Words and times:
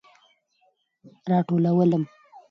راټولوم 1.29 2.03